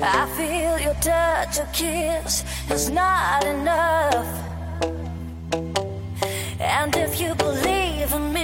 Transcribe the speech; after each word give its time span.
I 0.00 0.26
feel 0.36 0.78
your 0.78 0.94
touch, 0.94 1.56
your 1.56 1.66
kiss 1.72 2.44
is 2.70 2.88
not 2.88 3.44
enough. 3.44 4.26
And 6.60 6.96
if 6.96 7.20
you 7.20 7.34
believe 7.34 8.12
in 8.12 8.32
me, 8.32 8.37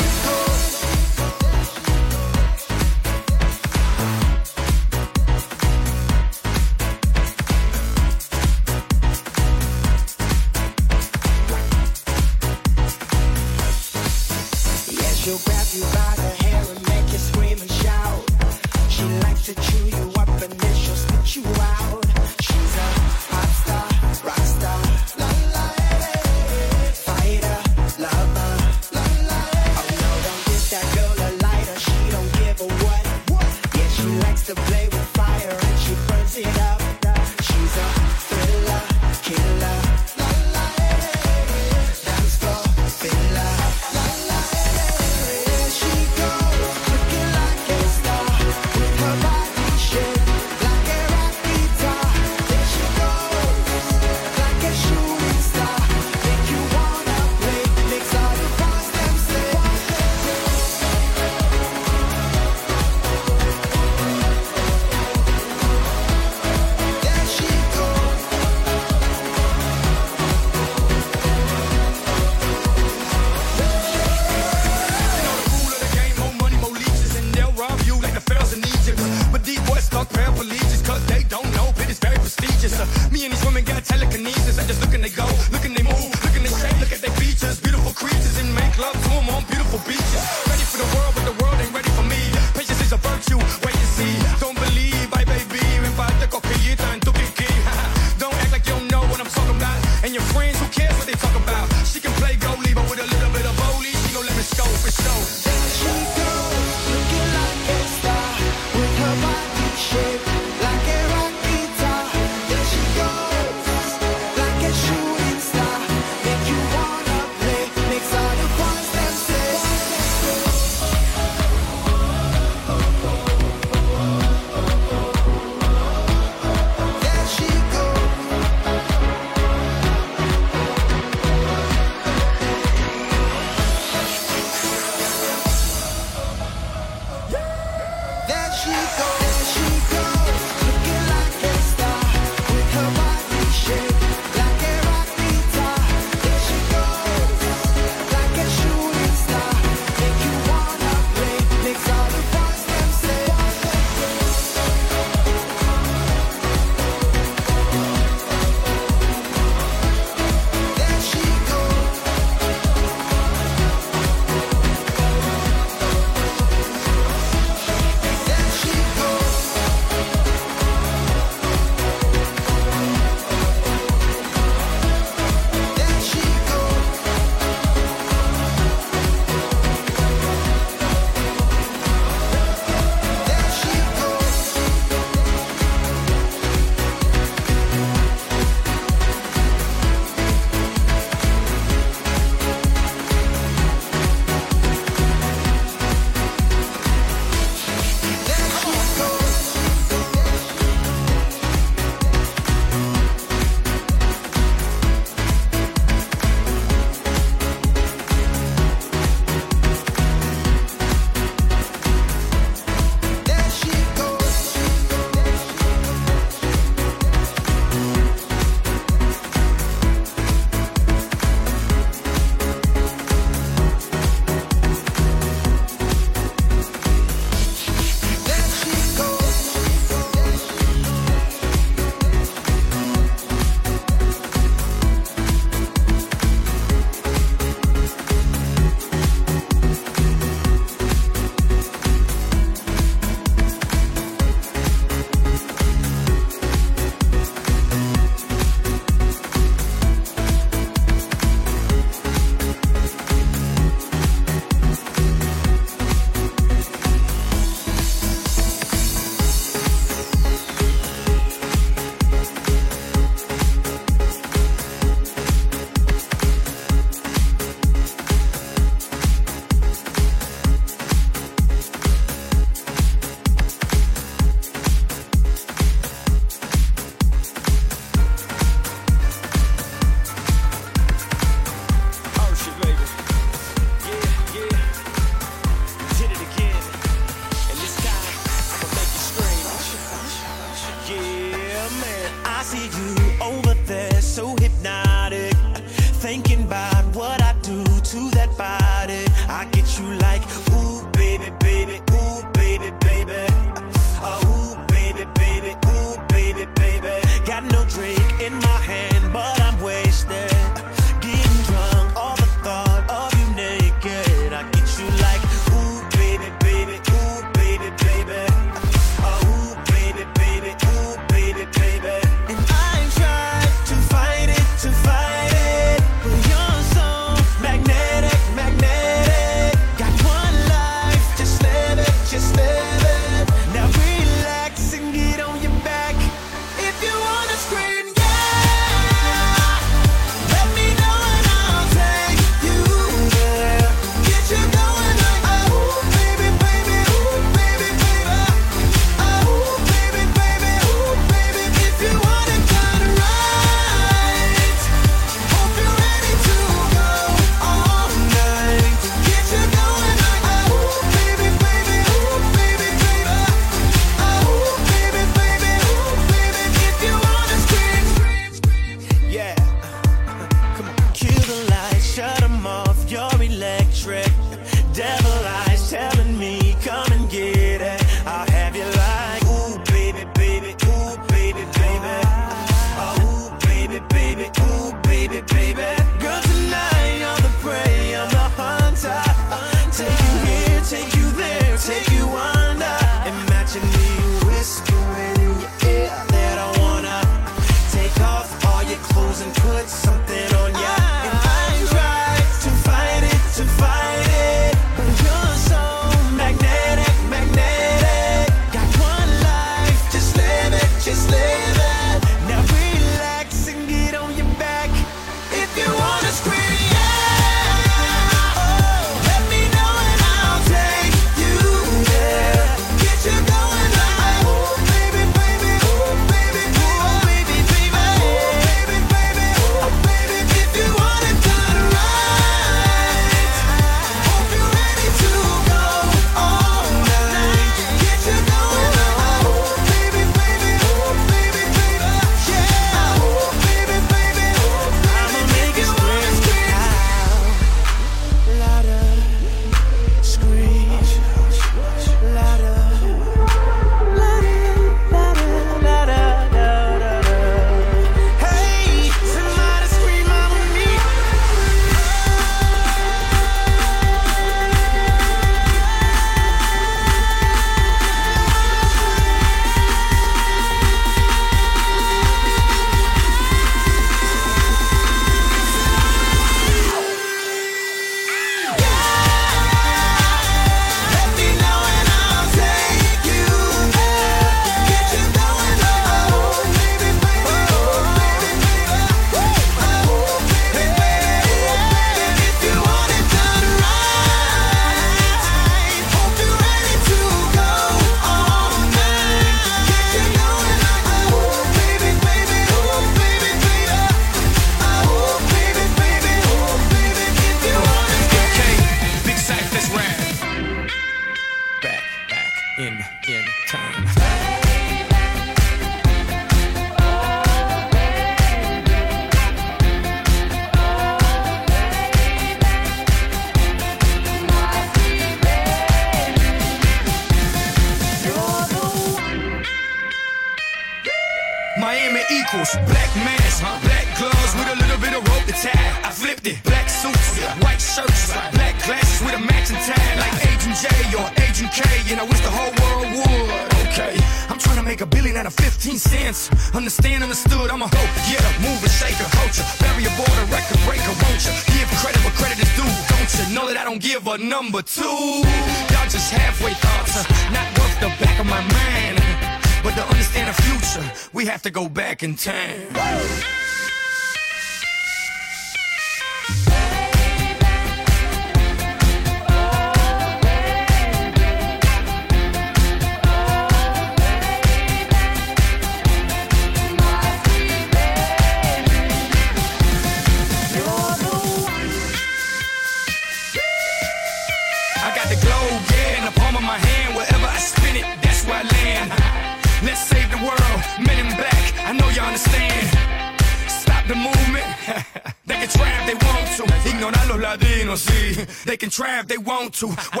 to. 599.61 599.75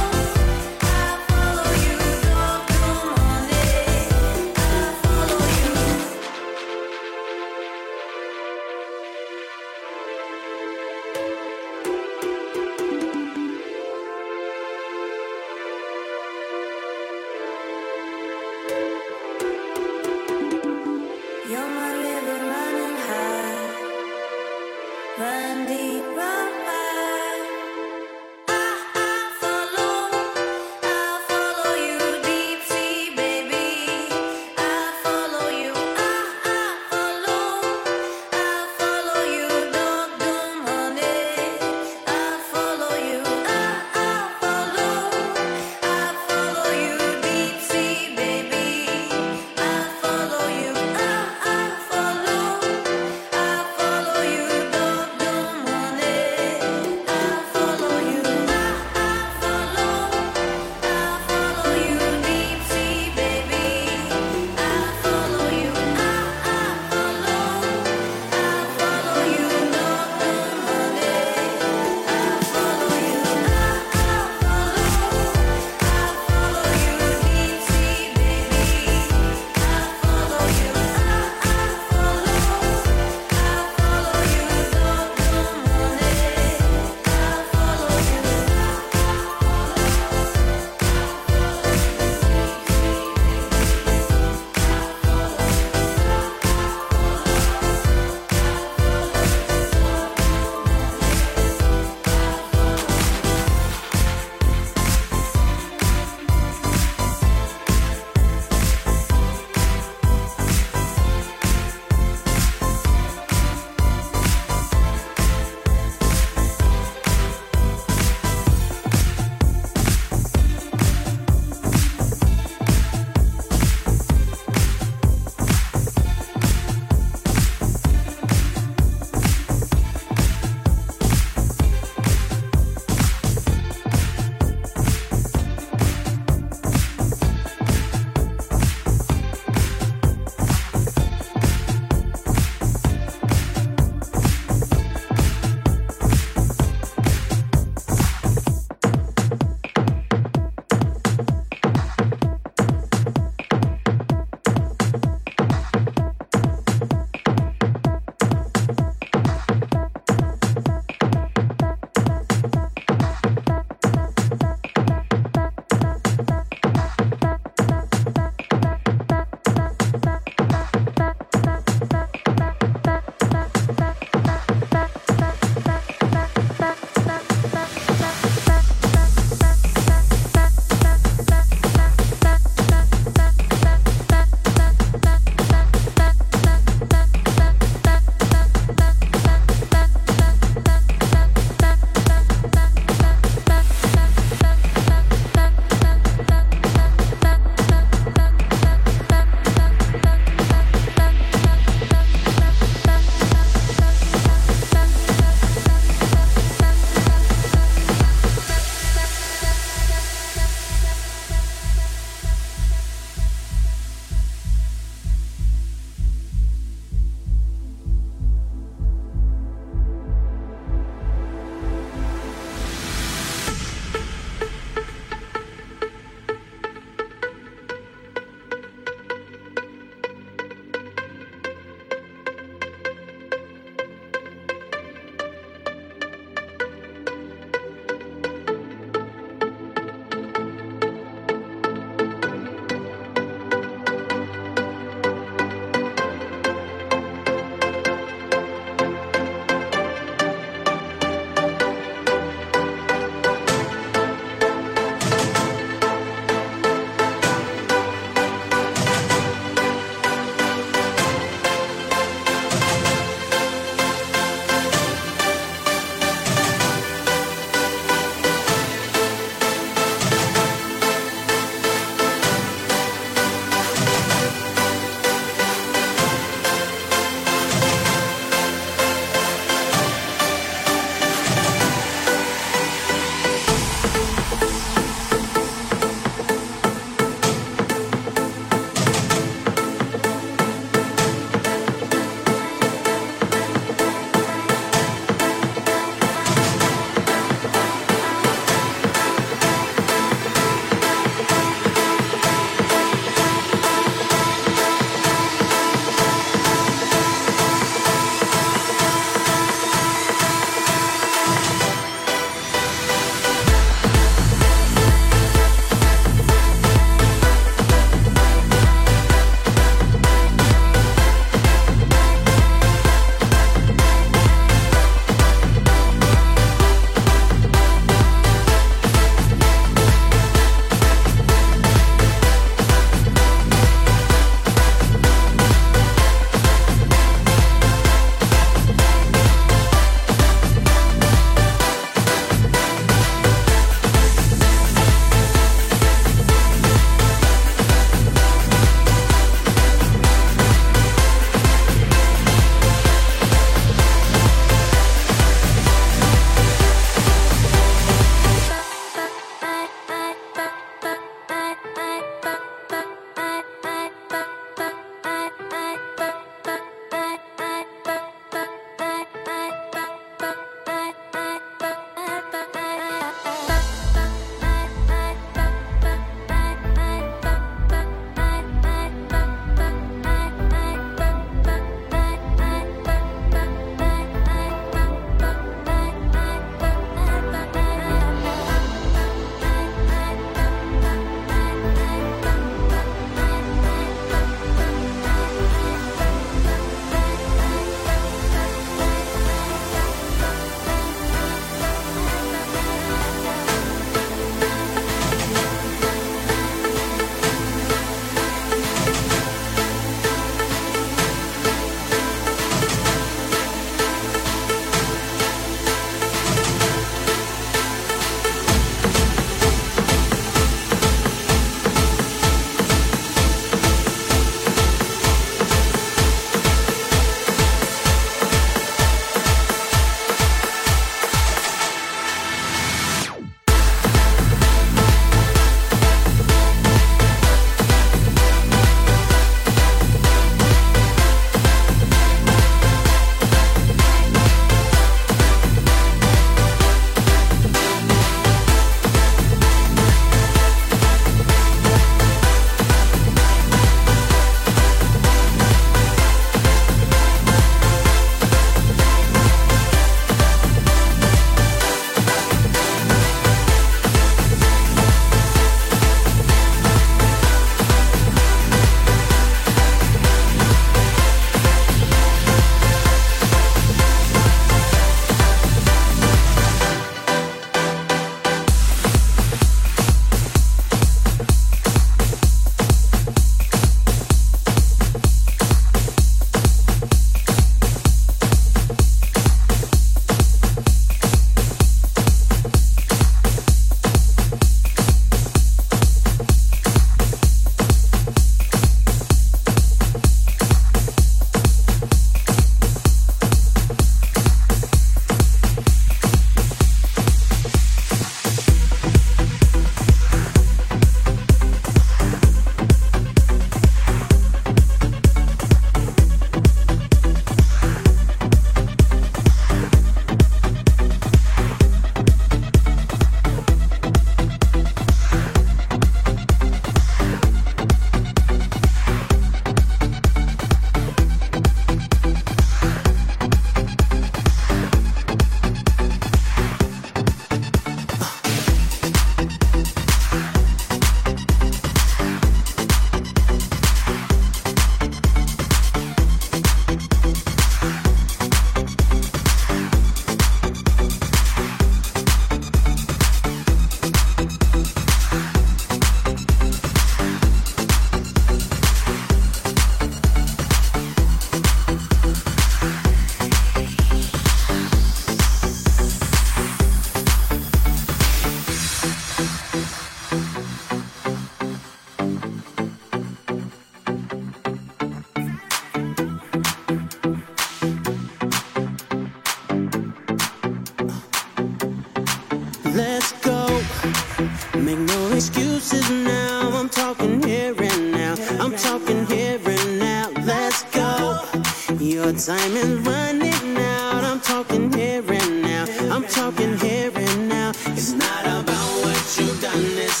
Your 591.81 592.13
time 592.13 592.55
is 592.55 592.79
running 592.81 593.57
out. 593.57 594.03
I'm 594.03 594.19
talking 594.19 594.71
here 594.71 595.03
and 595.07 595.41
now. 595.41 595.65
I'm 595.89 596.03
talking 596.03 596.55
here 596.59 596.91
and 596.93 597.27
now. 597.27 597.49
It's 597.73 597.93
not 597.93 598.23
about 598.23 598.69
what 598.83 599.17
you've 599.17 599.41
done. 599.41 599.65
It's 599.79 600.00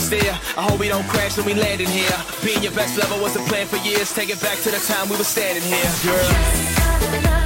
steer. 0.00 0.32
I 0.56 0.62
hope 0.62 0.80
we 0.80 0.88
don't 0.88 1.06
crash 1.08 1.36
when 1.36 1.46
we 1.46 1.54
land 1.54 1.80
in 1.80 1.88
here. 1.88 2.16
Being 2.44 2.62
your 2.62 2.72
best 2.72 2.98
lover 2.98 3.20
was 3.22 3.34
the 3.34 3.40
plan 3.40 3.66
for 3.66 3.76
years. 3.76 4.12
Take 4.12 4.30
it 4.30 4.40
back 4.40 4.58
to 4.60 4.70
the 4.70 4.80
time 4.80 5.08
we 5.08 5.16
were 5.16 5.24
standing 5.24 5.62
here, 5.62 5.90
girl. 6.02 7.39